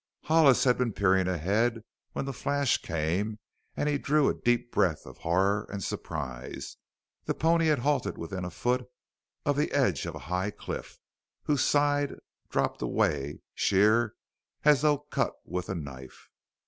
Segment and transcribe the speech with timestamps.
[0.23, 3.37] Hollis had been peering ahead when the flash came
[3.77, 6.77] and he drew a deep breath of horror and surprise.
[7.25, 8.87] The pony had halted within a foot
[9.45, 10.97] of the edge of a high cliff
[11.43, 12.15] whose side
[12.49, 14.15] dropped away sheer,
[14.63, 16.29] as though cut with a knife.